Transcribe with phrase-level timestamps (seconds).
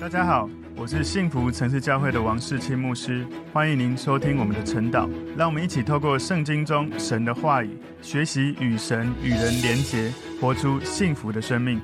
[0.00, 5.06] 大家好，我是幸福城市教会的王世清牧师，欢迎您收听我们的晨祷。
[5.36, 10.10] 让我们一起透过圣经中神的话语，学习与神与人连结，
[10.40, 11.78] 活出幸福的生命。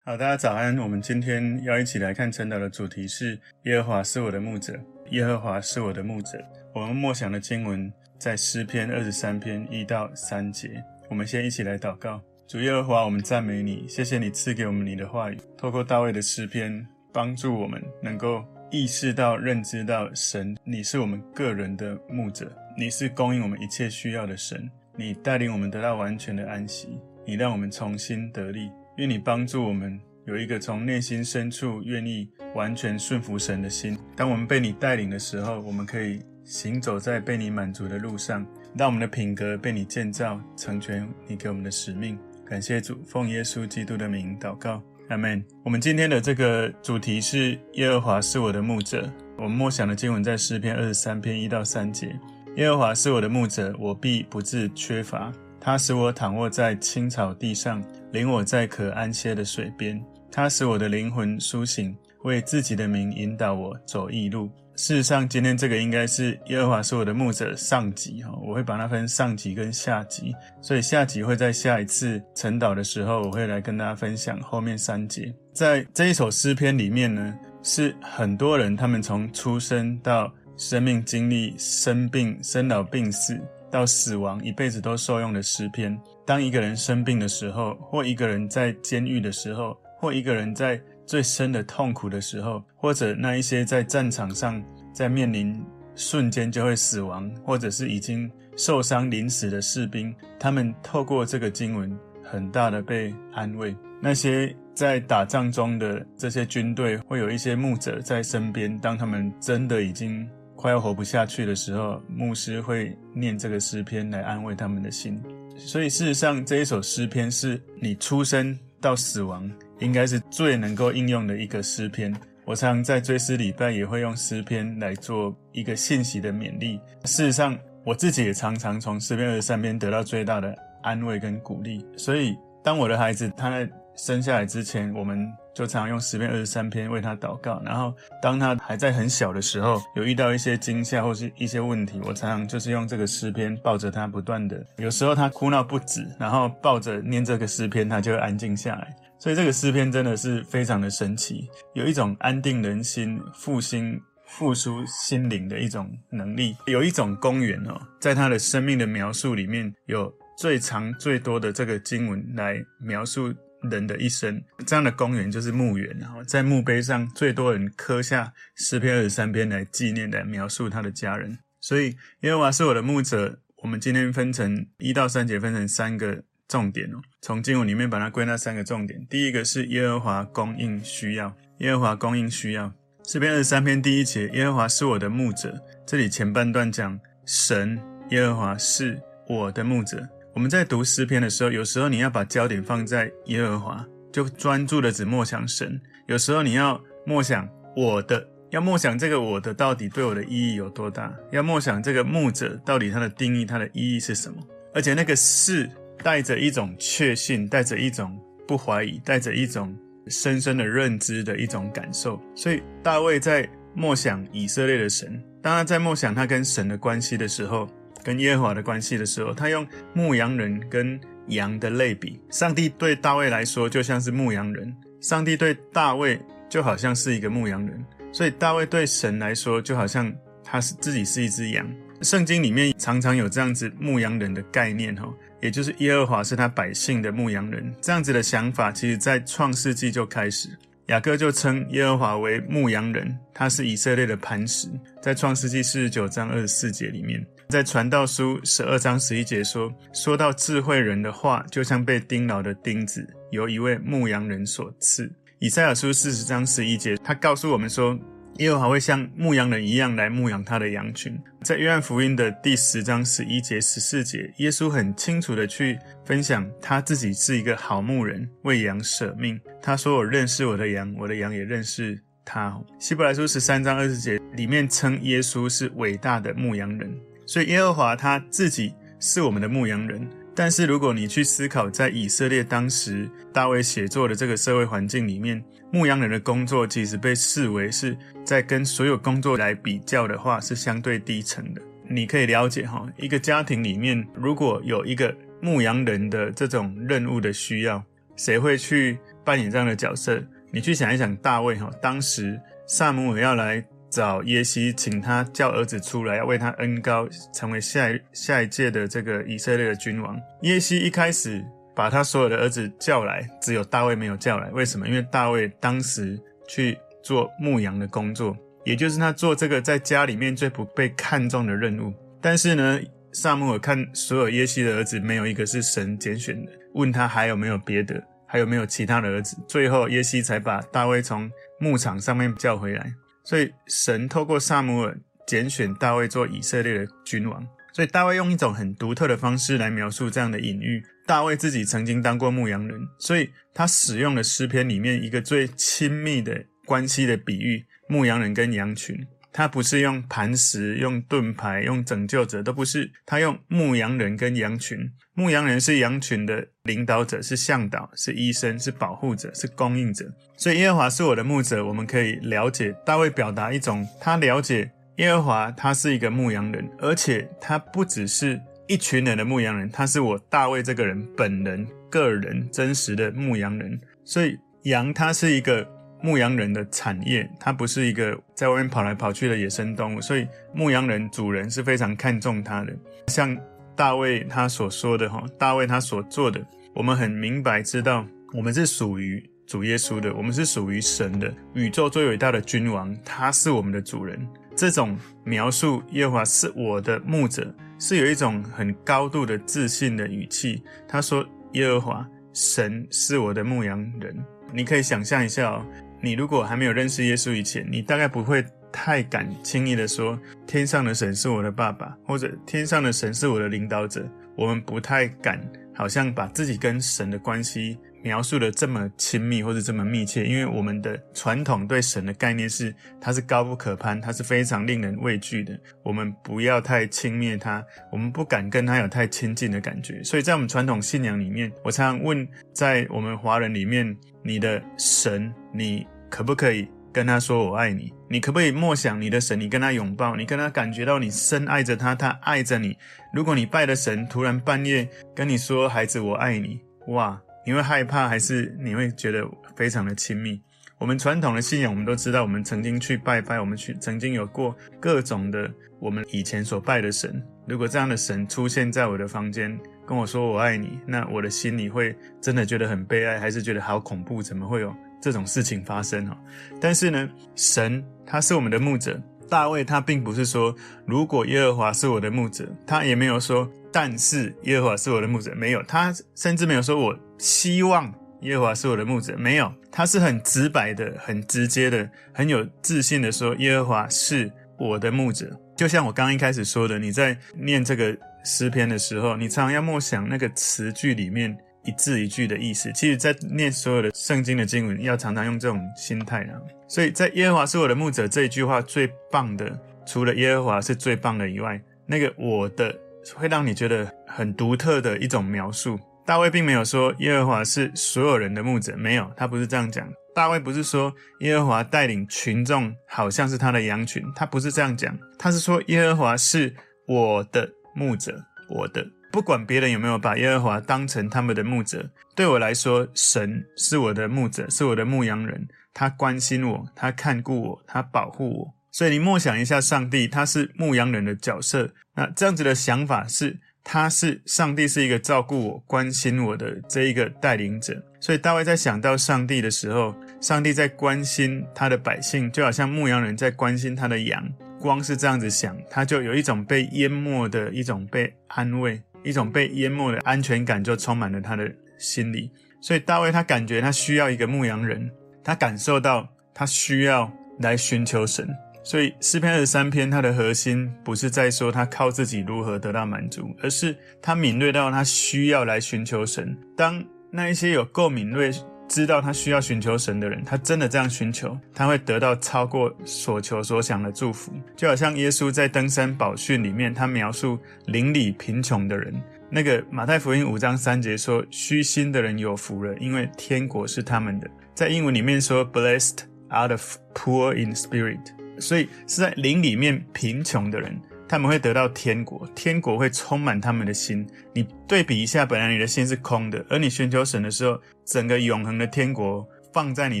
[0.06, 0.78] 好，大家早安。
[0.78, 4.72] 我们今天要一起来看晨祷的主题是耶和华是我的牧者，
[5.10, 6.42] 耶和华是我的牧者。
[6.74, 10.82] 我们默想的经文在诗篇二十三篇一到三节。
[11.10, 16.86] 我们先一起来祷告：主耶和华，我们赞美你，谢谢你赐给我们你的话语，透过大卫的诗篇。
[17.14, 28.68] 帮助我们能够意识到、认知到神，你是我们个人的牧者，你是供应我们一切需要的神，你带领我们得到完全的安息，你让我们重新得力。
[28.96, 33.96] 愿你帮助我们有一个从内心深处愿意完全顺服神的心。
[34.16, 38.44] 当我们被你带领的时候，我们可以行走在被你满足的路上，
[38.76, 42.18] 让我们的品格被你建造成全你给我们的使命。
[42.44, 44.82] 感谢主，奉耶稣基督的名祷告。
[45.08, 45.44] 阿门。
[45.64, 49.10] 我们今天的这个主题是耶和华是我的牧者。
[49.36, 52.18] 我们默想的经文在诗篇二十三篇一到三节。
[52.56, 55.32] 耶和华是我的牧者，我必不致缺乏。
[55.60, 60.00] 他使我躺卧在青草地上，领我在可安歇的水边。
[60.30, 64.48] 他使我的灵魂苏醒，为自己的名引导我走义路。
[64.76, 75.32] 事实上，今天这个应该是耶和华是我的牧者上集哈，我会把它分上集跟下集，所以下集会在下一次晨祷的时候，我会来跟大家分享后面三节。
[75.52, 85.96] 在这一首诗篇里面呢，是很多人他们从出生到生命经历生病、生老病死到死亡，一辈子都受用的诗篇。
[86.26, 103.74] 当一个人生病的时候，或一个人在监狱的时候，或一个人在最深的痛苦的时候，或者那一些在战场上在面临瞬间就会死亡，或者是已经受伤临死的士兵，他们透过这个经文，很大的被安慰。
[104.00, 115.20] 那些在打仗中的这些军队，会有一些牧者在身边，当他们真的已经快要活不下去的时候，牧师会念这个诗篇来安慰他们的心。
[115.56, 119.50] 所以事实上，这一首诗篇是你出生到死亡。
[119.80, 122.14] 应该是最能够应用的一个诗篇。
[122.44, 126.78] 我常常在追思礼拜也会用诗篇来做一个信息的勉励。
[127.04, 131.86] 事实上，我自己也常常从诗篇二十三篇得到最大的安慰跟鼓励。
[131.96, 137.62] 所以，当我的孩子他在生下来之前，我们就常常用诗篇二十三篇为他祷告。
[137.64, 144.62] 然后，当他还在很小的时候，有遇到一些惊吓或是一些问题，我常常就是用这个诗篇抱着他，不断的。
[144.76, 148.94] 有时候他哭闹不止，然后抱着念这个诗篇，他就会安静下来。
[149.24, 156.54] 所以这个诗篇真的是非常的神奇，有一种安定人心、复兴、复苏心灵的一种能力。
[156.66, 163.32] 有一种公园哦，在他的生命的描述里面，有最长最多的这个经文来描述
[163.62, 164.38] 人的一生。
[164.66, 171.38] 这样的公园就是墓园，然后在墓碑上最多人刻下诗篇二十三篇来纪念、来描述他的家人。
[171.62, 173.38] 所以耶和华是我的牧者。
[173.62, 176.24] 我们今天分成一到三节，分成三个。
[176.46, 179.04] 重点哦，从经文里面把它归纳三个重点。
[179.08, 182.72] 第一个是耶和华供应需要，耶和华供应需要。
[183.06, 185.58] 诗篇二十三篇第一节，耶和华是我的牧者。
[185.86, 190.06] 这里前半段讲神耶和华是我的牧者。
[190.34, 204.36] 我们在读诗篇的时候，有时候你要把焦点放在耶和华，就专注的只默想神；有时候你要默想我的，要默想这个我的到底对我的意义有多大，要默想这个牧者到底它的定义、它的意义是什么，
[204.74, 205.70] 而且那个是。
[206.04, 208.14] 带着一种确信，带着一种
[208.46, 209.74] 不怀疑，带着一种
[210.08, 212.20] 深深的认知的一种感受。
[212.34, 217.66] 所以大卫在默想以色列的神，当他在默想他跟神的关系的时候，
[218.04, 222.20] 跟耶和华的关系的时候，他用牧羊人跟羊的类比。
[222.30, 226.20] 上帝对大卫来说就像是牧羊人，上帝对大卫
[226.50, 227.82] 就好像是一个牧羊人，
[228.12, 230.14] 所以大卫对神来说就好像
[230.44, 231.66] 他是自己是一只羊。
[232.02, 235.08] 圣经里面常常有这样子牧羊人的概念，哈。
[235.44, 240.48] 也就是耶和华是他百姓的牧羊人，这样子的想法，其实在创世纪就开始。
[240.86, 244.70] 雅各就称耶和华为牧羊人，他是以色列的磐石。
[245.02, 257.94] 在创世纪四十九章二十四节里面，在传道书十二章十一节说：“说到智慧人的话，就像被钉牢的钉子，由一位牧羊人所赐。”以赛亚书四十章十一节，他告诉我们说。
[258.38, 261.16] 耶和华会像牧羊人一样来牧养他的羊群。
[261.42, 269.40] 在约翰福音的第十章十一节、十四节，耶稣很清楚地去分享他自己是一个好牧人，为羊舍命。
[269.62, 276.92] 他说：“我认识我的羊，我的羊也认识他。”希伯来书十三章二十节里面称耶稣是伟大的牧羊人。
[277.26, 280.08] 所以耶和华他自己是我们的牧羊人。
[280.36, 291.62] 但是如果你去思考，在以色列当时大卫写作的这个社会环境里面，牧羊人的工作其实被视为是在跟所有工作来比较的话，是相对低层的。
[291.88, 297.84] 你可以了解哈，一个家庭里面如果有一个牧羊人的这种任务的需要，
[298.16, 300.20] 谁会去扮演这样的角色？
[300.50, 303.64] 你去想一想，大卫哈，当时撒母耳要来
[303.94, 310.20] 找耶西，请他叫儿子出来，要为他恩高，成为下一下一届的这个以色列的君王。
[310.42, 311.44] 耶西一开始
[311.76, 314.88] 把他所有的儿子叫来，只有大卫没有叫来，为什么？
[314.88, 318.36] 因为大卫当时去做牧羊的工作。
[318.64, 322.80] 也就是他做这个在家里面最不被看重的任务，但是呢，
[323.12, 331.30] 撒母耳看所有耶西的儿子没有一个是神拣选的，问他还有没有别的，还有没有其他的儿子，最后耶西才把大卫从
[331.60, 332.92] 牧场上面叫回来。
[333.24, 337.44] 所以神透过撒母耳拣选大卫做以色列的君王。
[337.72, 340.80] 所以大卫用一种很独特的方式来描述这样的隐喻。
[341.06, 347.64] 大卫自己曾经当过牧羊人，所以他使用了诗篇里面一个最亲密的关系的比喻。
[347.86, 352.88] 牧羊人跟羊群，他不是用磐石、用盾牌、用拯救者，都不是。
[353.04, 354.88] 他用牧羊人跟羊群。
[355.14, 360.06] 牧羊人是羊群的领导者，是向导，是医生，是保护者，是供应者。
[360.36, 361.66] 所以耶和华是我的牧者。
[361.66, 373.80] 我们可以了解大卫表达一种，他了解耶和华，他是一个牧羊人，而且他不只是一群人的牧羊人，他是我大卫这个人本人、个人真实的牧羊人。
[374.04, 375.73] 所以羊，它是一个。
[376.04, 382.76] 牧羊人的产业，它不是一个在外面跑来跑去的野生动物，所以牧羊人主人是非常看重它的。
[383.08, 383.34] 像
[383.74, 394.28] 大卫他所说的哈，大卫他所做的，我们很明白知道，我们是属于主耶稣的，我们是属于神的，宇宙最伟大的君王，他是我们的主人。
[394.54, 400.62] 这种描述耶和华是我的牧者，是有一种很高度的自信的语气。
[400.86, 404.14] 他说耶和华神是我的牧羊人，
[404.52, 405.64] 你可以想象一下哦。
[406.04, 414.06] 你如果还没有认识耶稣以前，你大概不会太敢轻易的说天上的神是我的爸爸，或者天上的神是我的领导者。
[414.36, 415.40] 我们不太敢，
[415.74, 425.58] 好像把自己跟神的关系描述得这么亲密或者这么密切，因为我们的传统对神的概念是，他是高不可攀，他是非常令人畏惧的。
[425.84, 430.02] 我们不要太轻蔑他，我们不敢跟他有太亲近的感觉。
[430.02, 435.86] 所以在我们传统信仰里面，我常常问，在我们华人里面，你的神，你。
[436.14, 437.92] 可不可以跟他说我爱你？
[438.08, 439.40] 你可不可以默想你的神？
[439.40, 442.78] 你跟他拥抱，你跟他感觉到你深爱着他，他爱着你。
[443.12, 450.40] 如果你拜的神突然半夜跟你说“孩子，我爱你”，哇，你会害怕还是你会觉得非常的亲密？
[450.78, 455.50] 我们传统的信仰，我们都知道，我们曾经去拜拜，我们去曾经有过各种的
[455.80, 457.20] 我们以前所拜的神。
[457.48, 464.22] 如果这样的神出现在我的房间，跟我说我爱你，那我的心里会真的觉得很悲哀，还是觉得好恐怖？
[464.22, 464.72] 怎么会有？
[465.04, 466.16] 这种事情发生哈，
[466.58, 468.98] 但是呢，神他是我们的牧者。
[469.28, 470.54] 大卫他并不是说，
[470.86, 477.92] 如果耶和华是我的牧者，他也没有说，但是耶和华是我的牧者，没有，他甚至没有说我希望
[478.22, 485.38] 耶和华是我的牧者，没有，他是很直白的、很直接的、很有自信的说，耶和华是我的牧者。
[485.54, 491.36] 就像我刚刚一开始说的，你在念这个诗篇的时候，你常常要默想那个词句里面。
[491.64, 496.40] 一字一句的意思，其实，在念所有的圣经的经文，要常常用这种心态啊。
[496.68, 502.74] 所以在耶和华是我的牧者这一句话最棒的，除了耶和华是最棒的以外，那个我的
[503.14, 505.78] 会让你觉得很独特的一种描述。
[506.06, 509.88] 大卫并没有说耶和华是所有人的牧者，没有，他不是这样讲。
[510.14, 516.54] 大卫不是说耶和华带领群众，好像是他的羊群，他不是这样讲，他是说耶和华是
[516.86, 518.16] 我的牧者，
[518.48, 518.86] 我的。
[519.14, 525.46] 不管别人有没有把耶和华当成他们的牧者，对我来说，神是我的牧者，是我的牧羊人。
[525.72, 528.54] 他关心我，他看顾我，他保护我。
[528.72, 531.70] 所以你默想一下，上帝他是牧羊人的角色。
[531.94, 537.80] 那这样子的想法是，他是上帝是一个照顾我、关心我的这一个带领者。
[538.00, 544.28] 所以大卫在想到上帝的时候，上帝在关心他的百姓，就好像牧羊人在关心他的羊。
[544.58, 548.82] 光是这样子想，他就有一种被淹没的一种被安慰。
[549.04, 552.30] 一种被淹没的安全感就充满了他的心里，
[552.60, 554.90] 所以大卫他感觉他需要一个牧羊人，
[555.22, 558.28] 他感受到他需要来寻求神，
[558.64, 566.36] 所以诗篇二十三篇它的核心不是在说他靠自己如何得到满足，而是他敏锐到他需要来寻求神。
[566.56, 568.32] 当那一些有够敏锐。
[568.68, 574.32] 知道他需要寻求神的人，他真的这样寻求，他会得到超过所求所想的祝福。
[574.56, 578.94] 就好像耶稣在登山宝训里面，他描述邻里贫穷的人，
[579.30, 586.56] 那个马太福音五章三节说：“虚心的人有福了，因为天国是他们的。”在英文里面说：“Blessed are the
[586.94, 588.00] poor in spirit。”
[588.40, 590.76] 所以是在灵里面贫穷的人，
[591.08, 594.06] 他们会得到天国，天国会充满他们的心。
[594.32, 600.00] 你对比一下，本来你的心是空的，而你寻求神的时候，整个永恒的天国放在你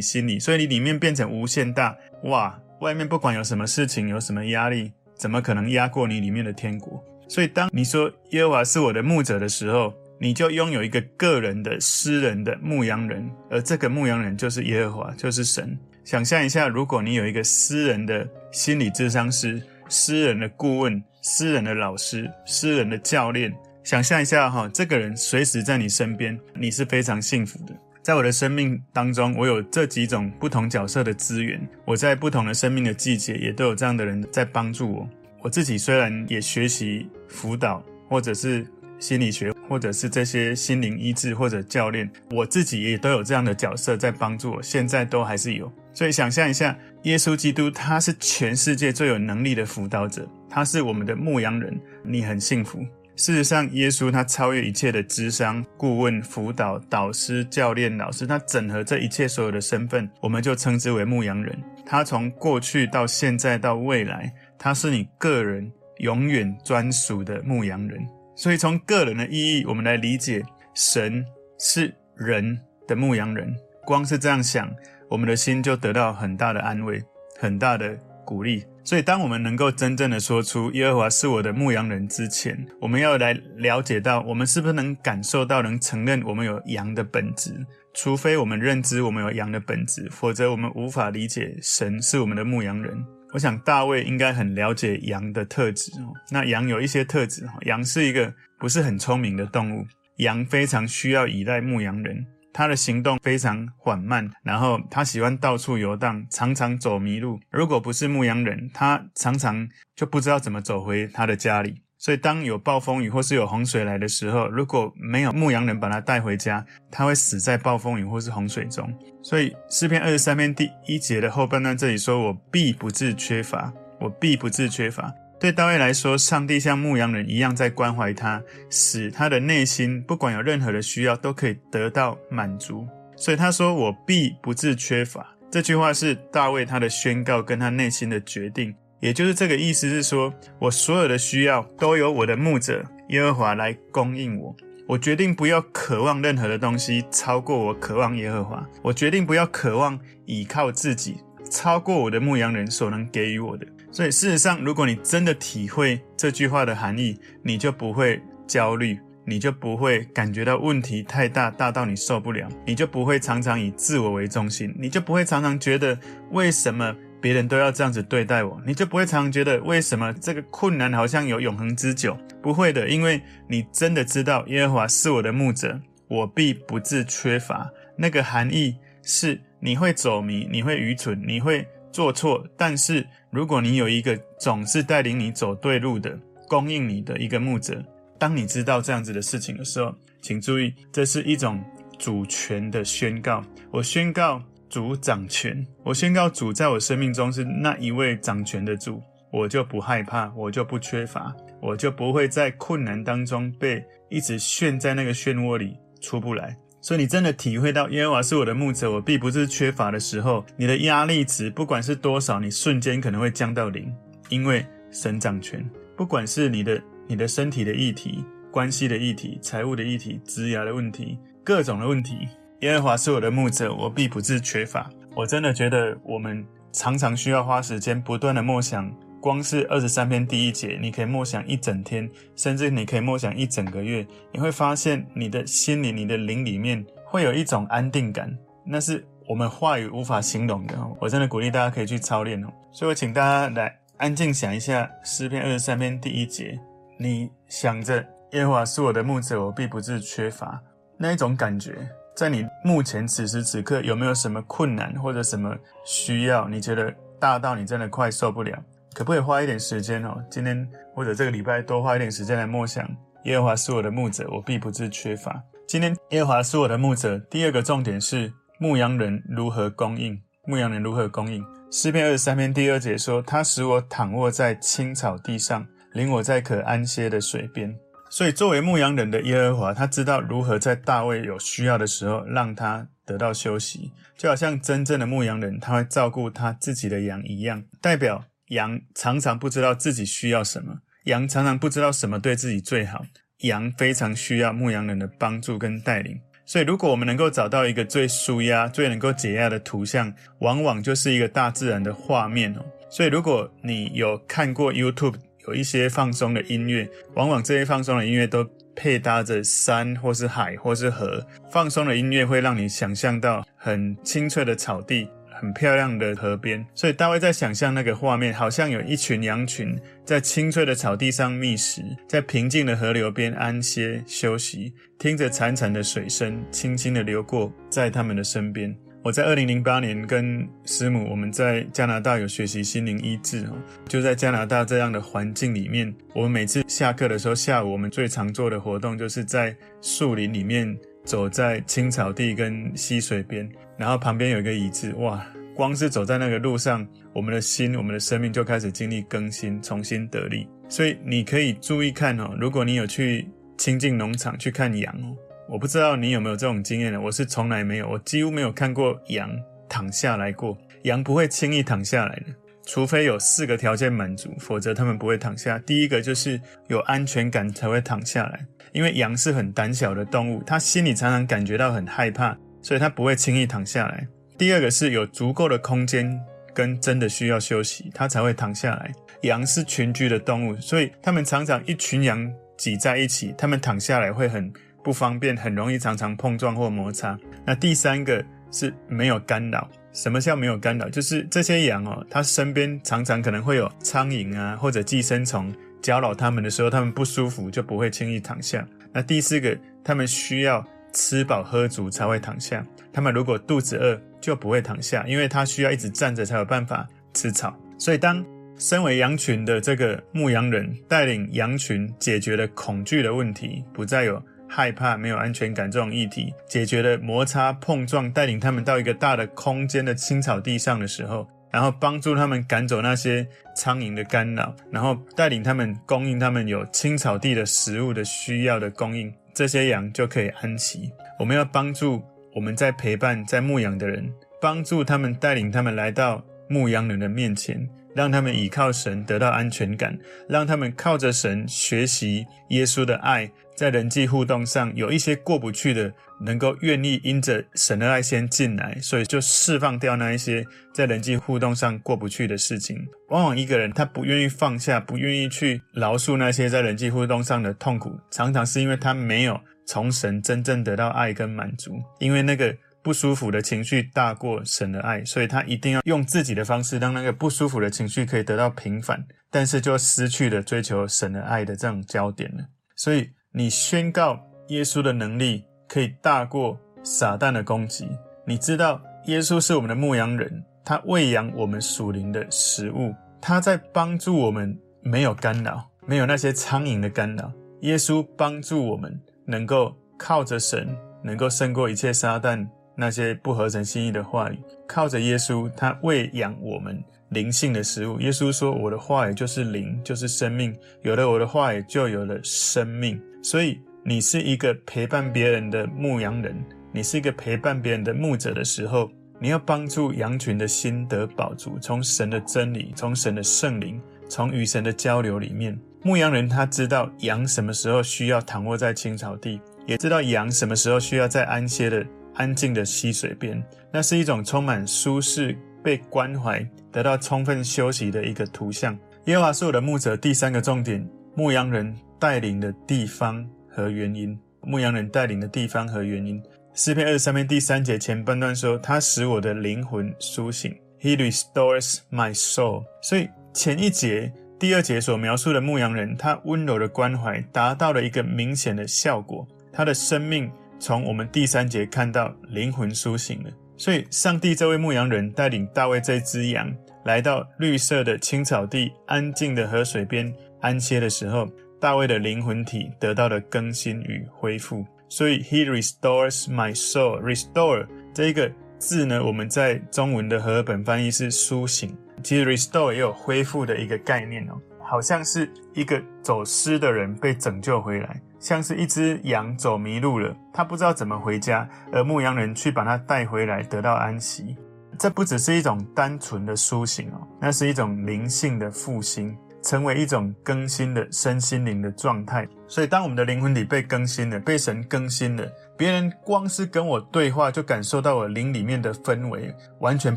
[0.00, 1.96] 心里，所以你里面变成无限大。
[2.24, 7.02] 哇，外面不管有什么事情，有什么压力，怎么可能压过你里面的天国？
[7.28, 15.78] 所以当你说耶和华是我的牧者的时候，你就拥有一个个人的私人的牧羊人，而这个牧羊人就是耶和华，就是神。
[16.04, 27.74] 想象一下，如果你有一个私人的心理咨商师、私人的顾问、私人的老师、私人的教练，想象一下哈，这个人随时在你身边，你是非常幸福的。
[28.02, 35.08] 在我的生命当中，我有这几种不同角色的资源，我在不同的生命的季节，也都有这样的人在帮助我。
[35.40, 38.66] 我自己虽然也学习辅导，或者是
[38.98, 45.70] 心理学，或者是这些心灵医治或者教练，我自己也都有这样的角色在帮助我，现在都还是有。
[45.92, 52.84] 所以想象一下，耶稣基督他是全世界最有能力的辅导者，他是我们的牧羊人，你很幸福。
[53.16, 61.56] 事实上，耶稣他超越一切的智商、顾问、辅导、导师、教练、老师，他整合这一切所有的身份，我们就称之为牧羊人。
[61.86, 68.04] 他从过去到现在到未来，他是你个人永远专属的牧羊人。
[68.36, 70.42] 所以从个人的意义，我们来理解，
[70.74, 71.24] 神
[71.58, 73.54] 是人的牧羊人。
[73.84, 74.70] 光是这样想。
[75.10, 77.00] 我们的心就得到很大的安慰，
[77.38, 78.64] 很大的鼓励。
[78.82, 87.54] 所以，当我们能够真正的说出“耶和华是我的牧羊人”之前，我们要来了解到，我们是不是能感受到、能承认我们有羊的本质？
[87.92, 93.04] 除非我们认知我们有羊的本质，否则我们无法理解神是我们的牧羊人。
[93.34, 96.14] 我想大卫应该很了解羊的特质哦。
[96.30, 99.84] 那羊有一些特质，羊是一个不是很聪明的动物，
[100.18, 102.24] 羊非常需要依赖牧羊人。
[102.52, 107.40] 它的行动非常缓慢，然后它喜欢到处游荡，常常走迷路。
[107.50, 111.82] 如果不是牧羊人，它常常就不知道怎么走回它的家里。
[112.04, 118.92] 所以，当有暴风雨或是有洪水来的时候，如果没有牧羊人把他带回家，他会死在暴风雨或是洪水中。
[119.22, 132.86] 所以，诗篇二十三篇第一节的后半段这里说：“我必不致缺乏，我必不致缺乏。”对大卫来说，上帝像牧羊人一样在关怀他，使他的内心不管有任何的需要都可以得到满足。
[133.16, 144.56] 所以他说：“我必不致缺乏。”这句话是大卫他的宣告跟他内心的决定，也就是这个意思是说，我所有的需要都由我的牧者耶和华来供应我。
[144.88, 148.66] 我决定不要渴望任何的东西超过我渴望耶和华。
[148.82, 151.18] 我决定不要渴望倚靠自己
[151.50, 153.66] 超过我的牧羊人所能给予我的。
[153.92, 165.98] 所以，事实上，如果你真的体会这句话的含义，你就不会焦虑，你就不会感觉到问题太大，大到你受不了，你就不会常常以自我为中心，你就不会常常觉得
[166.30, 172.14] 为什么别人都要这样子对待我，你就不会常常觉得为什么这个困难好像有永恒之久。
[172.42, 177.66] 不会的，因为你真的知道耶和华是我的牧者，我必不致缺乏。
[177.96, 186.14] 那个含义是你会走迷，你会愚蠢，你会做错，但是如果你有一个总是带领你走对路的、
[186.46, 187.82] 供应你的一个牧者，
[188.18, 191.58] 当你知道这样子的事情的时候，请注意，这是一种
[191.98, 193.42] 主权的宣告。
[193.70, 194.42] 我宣告
[194.74, 199.00] 主掌权，我宣告主在我生命中是那一位掌权的主，
[199.30, 206.56] 我就不害怕，我就不缺乏，我就不会在困难当中被一直陷在那个漩涡里出不来。
[206.80, 213.94] 所以你真的体会到耶和华是我的牧者，我必不是缺乏的时候，你的压力值不管是多少，你瞬间可能会降到零，
[214.28, 215.64] 因为神掌权。
[215.96, 222.26] 不管是你的你的身体的议题、关系的议题、财务的议题、职涯的问题、各种的问题，
[222.64, 224.88] 耶和华是我的牧者，我必不致缺乏。
[225.14, 226.42] 我真的觉得我们
[226.72, 228.90] 常常需要花时间不断的默想。
[229.20, 234.06] 光是二十三篇第一节，你可以默想一整天，甚至你可以默想一整个月。
[234.32, 240.74] 你会发现，你的心里、你的灵里面会有一种安定感，那是我们话语无法形容的。
[240.98, 242.48] 我真的鼓励大家可以去操练哦。
[242.72, 246.58] 所以我请大家来安静想一下诗篇二十三篇第一节，
[246.98, 248.02] 你想着
[248.32, 250.62] 耶和华是我的牧者，我必不致缺乏，
[250.96, 256.48] 那一种感觉，在你目前此时此刻有没有什么困难或者什么需要？
[256.48, 258.56] 你觉得大到你真的快受不了？
[258.94, 260.22] 可不可以花一点时间哦？
[260.30, 262.88] 今天或者这个礼拜多花一点时间来默想，
[263.24, 265.42] 耶和华是我的牧者，我必不致缺乏。
[265.66, 267.18] 今天耶和华是我的牧者。
[267.28, 270.16] 第二个重点是牧羊人如何供应，
[270.46, 271.44] 牧羊人如何供应。
[271.72, 277.76] 诗篇二十三篇第二节说：他使我躺卧在青草地上，领我在可安歇的水边。
[278.14, 287.64] 所以作为牧羊人的耶和华，他知道如何在大卫有需要的时候让他得到休息，就好像真正的牧羊人，他会照顾他自己的羊一样。
[287.80, 293.04] 代表羊常常不知道自己需要什么，羊常常不知道什么对自己最好，
[293.38, 296.20] 羊非常需要牧羊人的帮助跟带领。
[296.46, 302.64] 所以，如果我们能够找到一个最舒压、最能够解压的图像，往往就是一个大自然的画面哦。
[302.88, 311.26] 所以，如果你有看过 YouTube，有一些放松的音乐，往往这些放松的音乐都配搭着山或是海或是河。
[311.50, 315.08] 放松的音乐会让你想象到很清脆的草地。
[315.36, 328.74] 很漂亮的河边，所以大卫在想象那个画面，好像有一群羊群在青翠的草地上觅食，在平静的河流边安歇休息，听着潺潺的水声轻轻的流过在他们的身边。
[329.04, 333.52] 我在二零零八年跟师母，我们在加拿大有学习心灵医治哦，
[333.86, 340.76] 就在加拿大这样的环境里面，我们每次下课的时候，下午我们最常做的活动就是在树林里面。
[341.04, 343.46] 走在青草地跟溪水边，
[343.76, 345.22] 然后旁边有一个椅子，哇！
[345.54, 350.48] 光是走在那个路上，我们的心、我们的生命就开始经历更新，重新得力。
[350.66, 355.14] 所以你可以注意看哦，如果你有去清境农场去看羊哦，
[355.48, 357.00] 我不知道你有没有这种经验呢？
[357.00, 359.30] 我是从来没有，我几乎没有看过羊
[359.68, 360.56] 躺下来过。
[360.84, 362.26] 羊不会轻易躺下来的，
[362.66, 365.58] 除非有四个条件满足，否则他们不会躺下。
[365.60, 368.46] 第一个就是有安全感才会躺下来。
[368.72, 374.06] 因为羊是很胆小的动物，它心里常常感觉到很害怕，所以它不会轻易躺下来。
[374.36, 376.20] 第二个是有足够的空间
[376.52, 378.90] 跟真的需要休息，它才会躺下来。
[379.22, 384.52] 羊是群居的动物，所以它们常常一群羊挤在一起，它们躺下来会很
[384.84, 387.18] 不方便，很容易常常碰撞或摩擦。
[387.44, 389.68] 那第三个是没有干扰。
[389.92, 390.88] 什么叫没有干扰？
[390.90, 395.52] 就是这些羊哦，它身边常常可能会有苍蝇啊，或者寄生虫。
[395.80, 398.66] 搅扰它们的时候，它们不舒服就不会轻易躺下。
[398.92, 402.64] 那第四个，它们需要吃饱喝足才会躺下。
[402.92, 407.54] 它们如果肚子饿就不会躺下，因为它需要一直站着才有办法吃草。
[407.78, 408.24] 所以，当
[408.56, 414.20] 身为羊群的这个牧羊人带领羊群解决了恐惧的问题，不再有
[414.54, 421.28] 害怕、没有安全感这种议题，解决了摩擦碰撞，带领他们到一个大的空间的青草地上的时候。
[421.50, 430.90] 然后帮助他们赶走那些苍蝇的干扰，然后带领他们供应他们有青草地的食物的需要的供应，这些羊就可以安息。
[431.16, 432.02] 我们要帮助
[432.34, 439.96] 我们在陪伴在牧羊的人，帮助他们带领他们来到牧羊人的面前，让他们倚靠神得到安全感，
[440.28, 443.30] 让他们靠着神学习耶稣的爱。
[443.56, 452.76] 在人际互动上有一些过不去的，能够愿意因着神的爱先进来，所以就释放掉那一些在人际互动上过不去的事情。
[453.10, 473.10] 往往一个人他不愿意放下，不愿意去饶恕那些在人际互动上的痛苦，常常是因为他没有从神真正得到爱跟满足，因为那个不舒服的情绪大过神的爱，所以他一定要用自己的方式让那个不舒服的情绪可以得到平反，但是就失去了追求神的爱的这种焦点了，所以。
[473.36, 474.16] 你宣告
[474.46, 477.88] 耶稣的能力可以大过撒旦的攻击。
[478.24, 487.32] 你知道耶稣是我们的牧羊人，他喂养我们属灵的食物，他在帮助我们，没有干扰，没有那些苍蝇的干扰。
[487.62, 490.68] 耶稣帮助我们能够靠着神，
[491.02, 494.38] 能够胜过一切撒旦那些不合神心意的话语。
[494.68, 496.80] 靠着耶稣，他喂养我们。
[497.14, 500.54] 灵性的食物，耶稣说：“我的话语就是灵，就是生命。
[500.82, 503.00] 有了我的话语，就有了生命。
[503.22, 506.36] 所以，你是一个陪伴别人的牧羊人，
[506.72, 515.58] 你是一个陪伴别人的牧者的时候，你要帮助羊群的心得饱足，从神的真理，从神的圣灵，从与神的交流里面。
[515.84, 523.40] 牧羊人他知道羊什么时候需要躺卧在青草地，也知道羊什么时候需要在安歇的安静的溪水边。
[523.72, 528.76] 那是一种充满舒适。”被关怀、得到充分休息的一个图像。
[529.04, 529.96] 耶和华是我的牧者。
[529.96, 530.84] 第三个重点：
[531.14, 534.18] 牧羊人带领的地方和原因。
[534.42, 536.20] 牧羊人带领的地方和原因。
[536.52, 542.64] 诗篇二十三篇第三节前半段说：“他使我的灵魂苏醒。” He restores my soul。
[542.82, 549.24] 所以前一节、第二节所描述的牧羊人，他温柔的关怀达到了一个明显的效果。
[549.52, 553.30] 他的生命从我们第三节看到灵魂苏醒了。
[553.56, 556.52] 所以，上帝这位牧羊人带领大卫这只羊
[556.84, 561.28] 来到绿色的青草地、安静的河水边安歇的时候，
[561.60, 564.64] 大卫的灵魂体得到了更新与恢复。
[564.88, 567.00] 所以，He restores my soul.
[567.00, 571.76] Restore 这一个字呢，我们在中文的和合本翻译是苏醒。
[572.02, 574.34] 其实，restore 也有恢复的一个概念哦。
[574.66, 584.36] 好像是一个走失的人被拯救回来，像是一只羊走迷路了，他不知道怎么回家，而牧羊人去把他带回来，得到安息。
[584.78, 592.28] 这不只是一种单纯的苏醒哦，那是一种灵性的复兴，成为一种更新的身心灵的状态。
[592.46, 599.96] 所以，当我们的灵魂里被更新了，被神更新了，别人光是跟我对话，就感受到我灵里面的氛围完全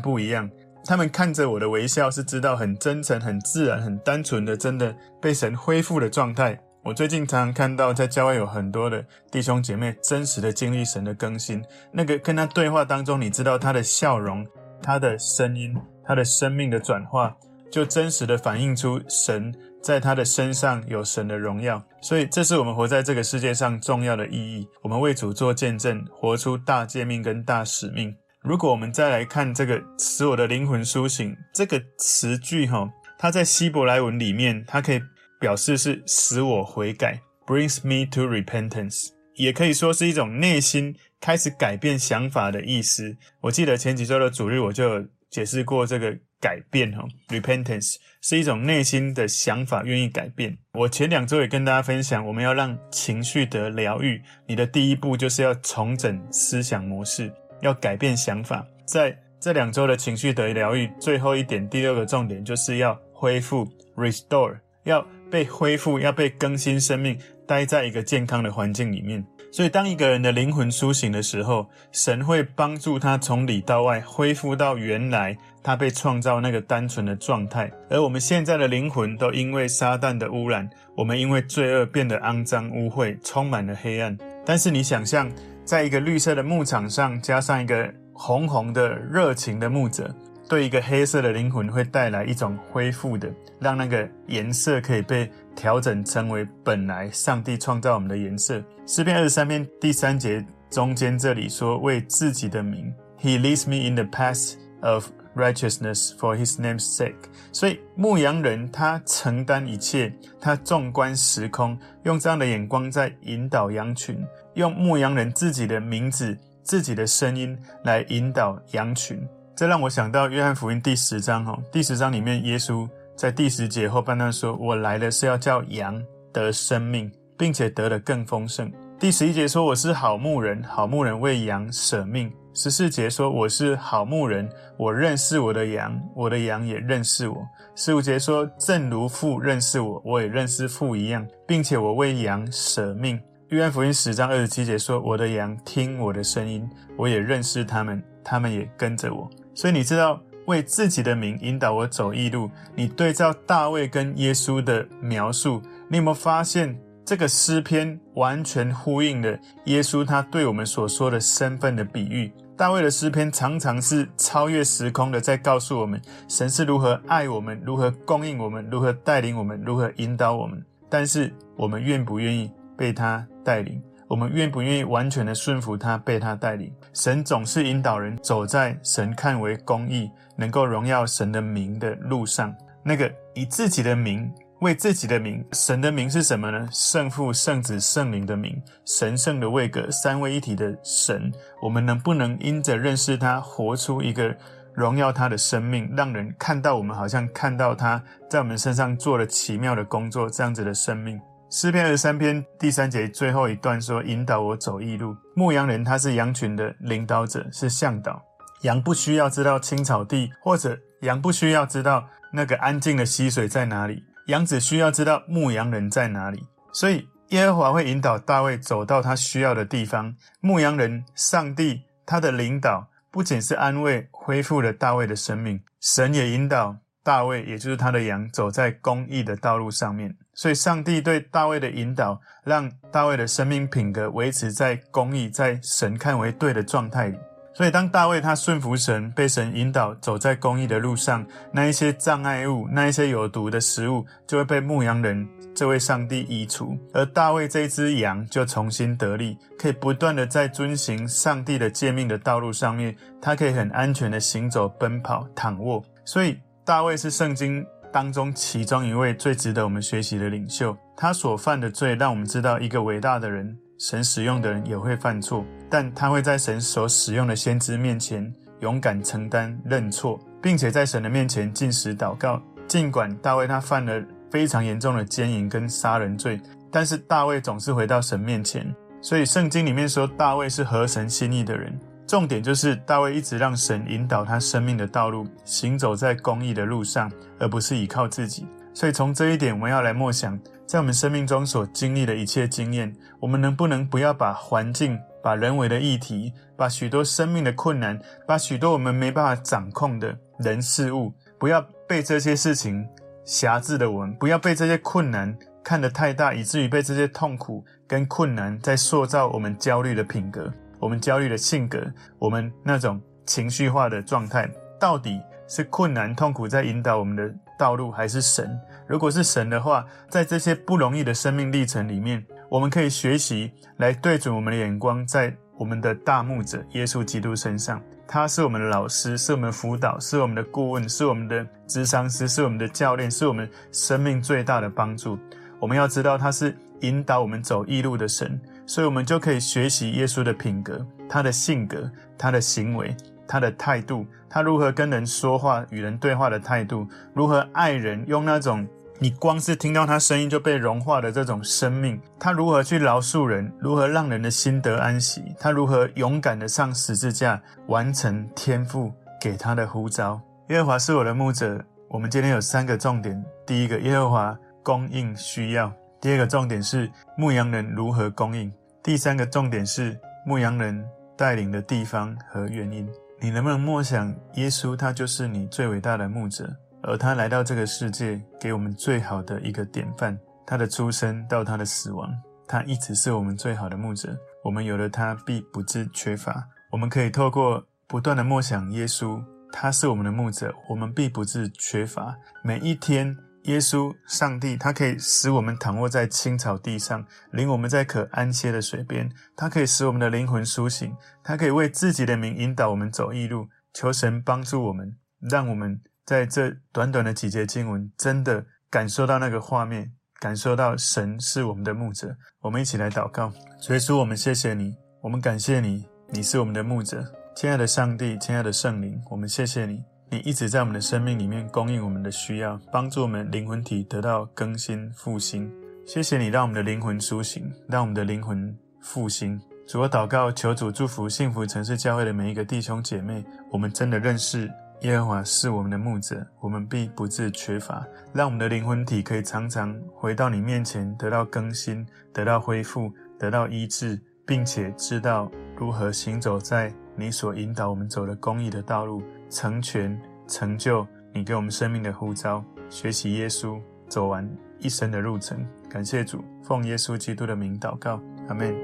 [0.00, 0.48] 不一样。
[0.84, 6.58] 他们看着我的微笑，是知道很真诚、很自然、很单纯的，真的被神恢复的状态。
[6.82, 11.62] 我最近常常看到，在教会有很多的弟兄姐妹真实的经历神的更新。
[11.92, 14.46] 那个跟他对话当中，你知道他的笑容、
[14.82, 17.36] 他的声音、他的生命的转化，
[17.70, 21.82] 就真实的反映出神在他的身上有神的荣耀。
[22.00, 24.66] 所以，这是我们活在这个世界上重要的意义。
[24.82, 28.14] 我们为主做见证，活出大诫命跟大使命。
[28.40, 32.88] 如果我们再来看这个使我的灵魂苏醒这个词句哈，
[33.18, 35.00] 它在希伯来文里面，它可以
[35.40, 39.08] 表示是使我悔改，brings me to repentance，
[39.38, 43.16] 也可以说是一种内心开始改变想法的意思。
[43.40, 50.58] 我记得前几周的主日我就解释过这个改变哈，repentance 是一种内心的想法愿意改变。
[50.72, 57.32] 我前两周也跟大家分享，我们要让情绪得疗愈，你的第一步就是要重整思想模式。
[57.60, 69.24] 要改变想法，在这两周的情绪得疗愈，最后一点，第六个重点就是要恢复 （restore），要被恢复，要被更新生命，待在一个健康的环境里面。
[69.50, 77.70] 所以，当一个人的灵魂苏醒的时候，神会帮助他从里到外恢复到原来他被创造那个单纯的状态。
[77.88, 84.14] 而我们现在的灵魂都因为撒旦的污染，我们因为罪恶变得肮脏污秽，充满了黑暗。
[84.44, 85.32] 但是你想象，
[85.64, 90.14] 在一个绿色的牧场上，加上一个红红的热情的牧者，
[90.48, 93.30] 对一个黑色的灵魂会带来一种恢复的，
[93.60, 98.62] 让那个颜色可以被调整成为本来上帝创造我们的颜色。
[98.86, 107.14] 诗篇二十三篇第三节中间这里说：“为自己的名，He leads me in the path of。” Righteousness for His name's sake，
[107.52, 114.18] 所以牧羊人他承担一切，他纵观时空，用这样的眼光在引导羊群，
[114.54, 119.24] 用牧羊人自己的名字、自己的声音来引导羊群。
[119.58, 126.00] 这让我想到约翰福音第十章哦，第十章里面耶稣在第十节后半段说：“我来了是要叫羊
[126.32, 137.44] 得生命，并且得的更丰盛。”第十一节说：“我是好牧人，好牧人为羊舍命。”十四节说：“我是好牧人，我认识我的羊，我的羊也认识我。”
[137.74, 146.64] 十五节说：“正如父认识我，我也认识父一样，并且我为羊舍命。”约翰福音十章二十七节说：“我的羊听我的声音，
[146.96, 152.48] 我也认识他们，他们也跟着我。”所以你知道，为自己的名引导我走义路。
[152.76, 156.78] 你对照大卫跟耶稣的描述，你有没有发现？
[157.04, 162.32] 这个诗篇完全呼应了耶稣他对我们所说的身份的比喻。
[162.56, 170.64] 大卫的诗篇常常是超越时空的，在告诉我们神是如何爱我们，如何供应我们，如何带领我们，如何引导我们。
[170.88, 173.82] 但是我们愿不愿意被他带领？
[174.08, 176.72] 我们愿不愿意完全的顺服他，被他带领？
[176.94, 182.52] 神总是引导人走在神看为公义、能够荣耀神的名的路上。
[182.82, 184.28] 那个以自己的名。
[184.60, 186.68] 为自己的名，神的名是什么呢？
[186.72, 191.32] 圣父、圣子、圣灵的名，神圣的位格，三位一体的神。
[191.62, 194.36] 我们能不能因着认识他，活出一个
[194.74, 201.20] 荣耀他的生命，让人看到我们，好像看到他在我们身上做了奇妙的工作，这样子的生命。
[201.50, 208.22] 诗篇二十三篇第三节最后一段说：“引导我走义路。”牧羊人他是羊群的领导者，是向导。
[208.62, 214.04] 羊不需要知道青草地，或者羊不需要知道那个安静的溪水在哪里。
[214.26, 220.14] 羊只需要知道牧羊人在哪里，所以耶和华会引导大卫走到他需要的地方。
[220.42, 230.14] 牧羊人，上帝他的领导不仅是安慰、恢复了大卫的生命，神也引导大卫，也就是他的羊，走在公义的道路上面。
[230.40, 237.18] 所以，上帝对大卫的引导，让大卫的生命品格维持在公义，在神看为对的状态里。
[237.52, 255.82] 所以，当大卫他顺服神，被神引导走在公义的路上，那一些障碍物，那一些有毒的食物，就会被牧羊人这位上帝移除，而大卫这只羊就重新得力，可以不断的在遵行上帝的诫命的道路上面，他可以很安全的行走、奔跑、躺卧。
[256.04, 257.66] 所以，大卫是圣经
[257.98, 260.76] 当中其中一位最值得我们学习的领袖。
[260.96, 263.58] 他所犯的罪，让我们知道一个伟大的人。
[263.76, 272.40] 神使用的人也会犯错，但他会在神所使用的先知面前勇敢承担认错，并且在神的面前进食祷告。
[272.68, 278.72] 尽管大卫他犯了非常严重的奸淫跟杀人罪，但是大卫总是回到神面前。
[279.02, 281.76] 所以圣经里面说大卫是合神心意的人，
[282.08, 288.48] 重点就是大卫一直让神引导他生命的道路，行走在公义的路上，而不是依靠自己。
[288.72, 292.90] 所以从这一点，我们要来默想，在我们生命中所经历的一切经验，
[293.20, 302.88] 我们能不能不要把环境、把人为的议题、把许多生命的困难、把许多我们没办法掌控的人事物，不要被这些事情
[303.22, 311.80] 辖制的我们，不要被这些困难看得太大，以至于被这些痛苦跟困难在塑造我们焦虑的品格，我们焦虑的性格，
[312.18, 318.58] 我们那种情绪化的状态，到底是困难痛苦在引导我们的道路，还是神？
[318.86, 327.82] 如果是神的话，在这些不容易的生命历程里面，我们可以学习来对准我们的眼光，在我们的大牧者耶稣基督身上。
[328.06, 335.18] 他是我们的老师，是我们的辅导，是我们的顾问，是我们的智商师，是我们的教练，是我们生命最大的帮助。
[335.60, 342.94] 我们要知道，他是引导我们走义路的神，所以我们就可以学习耶稣的品格、他的性格、他的行为、
[343.26, 348.68] 他的态度，他如何跟人说话、与人对话的态度，如何爱人，用那种。
[349.00, 360.20] 你光是听到他声音就被融化的这种生命，他如何去饶恕人，如何让人的心得安息，他如何勇敢的上十字架，完成天父给他的呼召。
[360.48, 361.64] 耶和华是我的牧者。
[361.88, 368.50] 我们今天有三个重点：第一个，耶和华供应需要；第二个重点是牧羊人如何供应；
[368.82, 370.84] 第三个重点是牧羊人
[371.16, 372.88] 带领的地方和原因。
[373.20, 376.48] 你能不能默想，耶稣他就是你最伟大的牧者？
[376.82, 380.16] 而他来到这个世界，给我们最好的一个典范。
[380.46, 382.08] 他的出生到他的死亡，
[382.46, 384.16] 他一直是我们最好的牧者。
[384.44, 386.46] 我们有了他，必不致缺乏。
[386.70, 389.20] 我们可以透过不断的默想耶稣，
[389.52, 392.16] 他是我们的牧者，我们必不致缺乏。
[392.44, 393.14] 每一天，
[393.48, 399.10] 耶稣、上帝，他可以使我们躺卧在青草地上，领我们在可安歇的水边。
[399.34, 403.48] 他可以使我们的灵魂苏醒，他可以为自己的名引导我们走义路。
[403.72, 405.80] 求神帮助我们，让我们。
[406.04, 412.16] 在这短短的几节经文，真的感受到那个画面，感受到神是我们的牧者。
[412.40, 413.30] 我们一起来祷告，
[413.60, 417.04] 主耶稣，我们谢谢你，我们感谢你，你是我们的牧者。
[417.36, 425.50] 亲爱的上帝，亲爱的圣灵，我们谢谢你，你一直在我们的生命里面供应我们的需要，帮助我们灵魂体得到更新复兴。
[425.84, 429.38] 谢谢你，让我们的灵魂苏醒，让我们的灵魂复兴。
[429.66, 433.22] 主，我祷告，求主祝福幸福城市教会的每一个弟兄姐妹。
[433.50, 434.50] 我们真的认识。
[434.82, 437.84] 耶和华是我们的牧者，我们必不致缺乏。
[438.12, 455.46] 让我们的灵魂体可以常常回到你面前，得到更新，得到恢复，得到医治，并且知道如何行走在你所引导我们走的公义的道路，成全成就你给我们生命的呼召，学习耶稣，走完一生的路程。
[455.68, 458.54] 感谢主，奉耶稣基督的名祷告，阿门。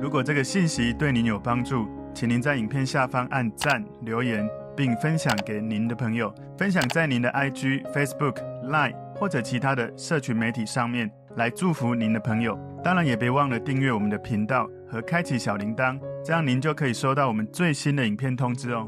[0.00, 12.58] 如果这个信息对您有帮助，请您在影片下方按赞、留言，并分享给您的朋友，分享在您的 IG、Facebook、Line 或者其他的社群媒体上面，来祝福您的朋友。
[12.82, 18.84] 当然，也别忘了订阅我们的频道和开启小铃铛，这样您就可以收到我们最新的影片通知哦。